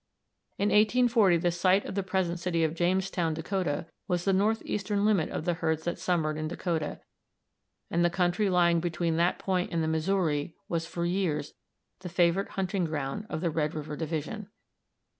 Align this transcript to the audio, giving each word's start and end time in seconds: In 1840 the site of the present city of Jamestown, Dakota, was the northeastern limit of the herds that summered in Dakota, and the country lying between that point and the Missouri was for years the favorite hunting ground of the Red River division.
In 0.57 0.69
1840 0.69 1.37
the 1.37 1.51
site 1.51 1.85
of 1.85 1.93
the 1.93 2.01
present 2.01 2.39
city 2.39 2.63
of 2.63 2.73
Jamestown, 2.73 3.35
Dakota, 3.35 3.85
was 4.07 4.25
the 4.25 4.33
northeastern 4.33 5.05
limit 5.05 5.29
of 5.29 5.45
the 5.45 5.53
herds 5.53 5.83
that 5.83 5.99
summered 5.99 6.37
in 6.37 6.47
Dakota, 6.47 7.01
and 7.91 8.03
the 8.03 8.09
country 8.09 8.49
lying 8.49 8.79
between 8.79 9.17
that 9.17 9.37
point 9.37 9.71
and 9.71 9.83
the 9.83 9.87
Missouri 9.87 10.55
was 10.67 10.87
for 10.87 11.05
years 11.05 11.53
the 11.99 12.09
favorite 12.09 12.49
hunting 12.57 12.85
ground 12.85 13.27
of 13.29 13.41
the 13.41 13.51
Red 13.51 13.75
River 13.75 13.95
division. 13.95 14.47